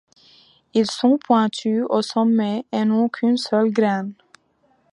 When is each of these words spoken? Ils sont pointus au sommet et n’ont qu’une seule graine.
Ils 0.73 0.89
sont 0.89 1.19
pointus 1.19 1.83
au 1.87 2.01
sommet 2.01 2.65
et 2.71 2.85
n’ont 2.85 3.07
qu’une 3.07 3.37
seule 3.37 3.69
graine. 3.71 4.15